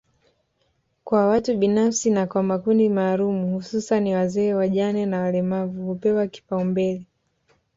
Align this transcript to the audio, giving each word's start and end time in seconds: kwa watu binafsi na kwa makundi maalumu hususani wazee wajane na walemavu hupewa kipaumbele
kwa 1.03 1.27
watu 1.27 1.57
binafsi 1.57 2.09
na 2.09 2.27
kwa 2.27 2.43
makundi 2.43 2.89
maalumu 2.89 3.53
hususani 3.53 4.15
wazee 4.15 4.53
wajane 4.53 5.05
na 5.05 5.19
walemavu 5.21 5.85
hupewa 5.87 6.27
kipaumbele 6.27 7.05